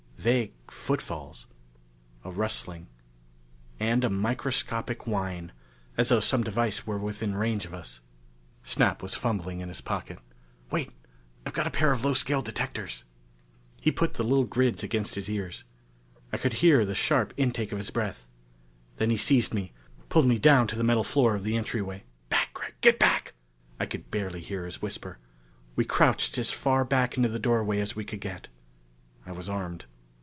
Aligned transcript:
Vague 0.23 0.53
footfalls. 0.69 1.47
A 2.23 2.29
rustling. 2.29 2.85
And 3.79 4.03
a 4.03 4.09
microscopic 4.11 5.07
whine, 5.07 5.51
as 5.97 6.09
though 6.09 6.19
some 6.19 6.43
device 6.43 6.85
were 6.85 6.99
within 6.99 7.33
range 7.33 7.65
of 7.65 7.73
us. 7.73 8.01
Snap 8.61 9.01
was 9.01 9.15
fumbling 9.15 9.61
in 9.61 9.69
his 9.69 9.81
pocket. 9.81 10.19
"Wait! 10.69 10.91
I've 11.43 11.53
got 11.55 11.65
a 11.65 11.71
pair 11.71 11.91
of 11.91 12.05
low 12.05 12.13
scale 12.13 12.43
detectors." 12.43 13.05
He 13.81 13.89
put 13.91 14.13
the 14.13 14.21
little 14.23 14.43
grids 14.43 14.83
against 14.83 15.15
his 15.15 15.27
ears. 15.27 15.63
I 16.31 16.37
could 16.37 16.53
hear 16.61 16.85
the 16.85 16.93
sharp 16.93 17.33
intake 17.35 17.71
of 17.71 17.79
his 17.79 17.89
breath. 17.89 18.27
Then 18.97 19.09
he 19.09 19.17
seized 19.17 19.55
me, 19.55 19.73
pulled 20.09 20.27
me 20.27 20.37
down 20.37 20.67
to 20.67 20.75
the 20.75 20.83
metal 20.83 21.03
floor 21.03 21.33
of 21.33 21.43
the 21.43 21.57
entryway. 21.57 22.03
"Back, 22.29 22.53
Gregg! 22.53 22.75
Get 22.81 22.99
back!" 22.99 23.33
I 23.79 23.87
could 23.87 24.11
barely 24.11 24.41
hear 24.41 24.67
his 24.67 24.83
whisper. 24.83 25.17
We 25.75 25.83
crouched 25.83 26.37
as 26.37 26.51
far 26.51 26.85
back 26.85 27.17
into 27.17 27.29
the 27.29 27.39
doorway 27.39 27.79
as 27.79 27.95
we 27.95 28.05
could 28.05 28.21
get. 28.21 28.49
I 29.25 29.31
was 29.31 29.49
armed. 29.49 29.85